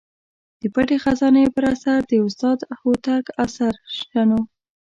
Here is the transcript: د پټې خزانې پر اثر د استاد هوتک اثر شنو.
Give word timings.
د 0.61 0.63
پټې 0.73 0.97
خزانې 1.03 1.45
پر 1.55 1.63
اثر 1.73 1.99
د 2.09 2.11
استاد 2.25 2.59
هوتک 2.79 3.23
اثر 3.45 3.73
شنو. 4.07 4.39